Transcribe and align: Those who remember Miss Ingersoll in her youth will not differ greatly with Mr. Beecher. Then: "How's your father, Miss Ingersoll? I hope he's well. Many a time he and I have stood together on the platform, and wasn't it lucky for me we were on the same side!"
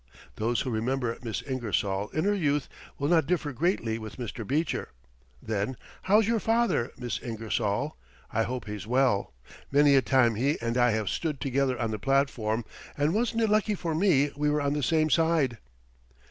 Those 0.37 0.61
who 0.61 0.71
remember 0.71 1.15
Miss 1.21 1.43
Ingersoll 1.47 2.09
in 2.09 2.23
her 2.25 2.33
youth 2.33 2.67
will 2.97 3.07
not 3.07 3.27
differ 3.27 3.53
greatly 3.53 3.99
with 3.99 4.17
Mr. 4.17 4.47
Beecher. 4.47 4.89
Then: 5.43 5.77
"How's 6.01 6.27
your 6.27 6.39
father, 6.39 6.91
Miss 6.97 7.21
Ingersoll? 7.21 7.95
I 8.31 8.41
hope 8.41 8.65
he's 8.65 8.87
well. 8.87 9.31
Many 9.71 9.93
a 9.95 10.01
time 10.01 10.33
he 10.33 10.59
and 10.59 10.75
I 10.75 10.89
have 10.89 11.07
stood 11.07 11.39
together 11.39 11.79
on 11.79 11.91
the 11.91 11.99
platform, 11.99 12.65
and 12.97 13.13
wasn't 13.13 13.43
it 13.43 13.49
lucky 13.51 13.75
for 13.75 13.93
me 13.93 14.31
we 14.35 14.49
were 14.49 14.59
on 14.59 14.73
the 14.73 14.81
same 14.81 15.11
side!" 15.11 15.59